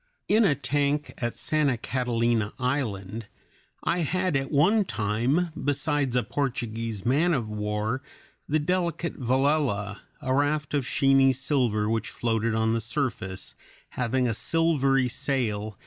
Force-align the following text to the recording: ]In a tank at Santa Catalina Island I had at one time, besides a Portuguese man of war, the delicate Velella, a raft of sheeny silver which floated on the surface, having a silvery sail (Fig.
]In 0.35 0.45
a 0.45 0.55
tank 0.55 1.13
at 1.19 1.37
Santa 1.37 1.77
Catalina 1.77 2.53
Island 2.57 3.27
I 3.83 3.99
had 3.99 4.35
at 4.35 4.49
one 4.49 4.83
time, 4.83 5.51
besides 5.53 6.15
a 6.15 6.23
Portuguese 6.23 7.05
man 7.05 7.35
of 7.35 7.47
war, 7.47 8.01
the 8.49 8.57
delicate 8.57 9.19
Velella, 9.19 9.99
a 10.19 10.33
raft 10.33 10.73
of 10.73 10.87
sheeny 10.87 11.35
silver 11.35 11.87
which 11.87 12.09
floated 12.09 12.55
on 12.55 12.73
the 12.73 12.81
surface, 12.81 13.53
having 13.89 14.27
a 14.27 14.33
silvery 14.33 15.07
sail 15.07 15.73
(Fig. 15.73 15.79